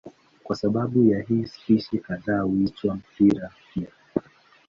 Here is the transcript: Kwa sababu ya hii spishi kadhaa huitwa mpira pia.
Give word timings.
Kwa 0.43 0.55
sababu 0.55 1.03
ya 1.03 1.21
hii 1.21 1.45
spishi 1.45 1.97
kadhaa 1.97 2.41
huitwa 2.41 2.95
mpira 2.95 3.49
pia. 3.73 3.87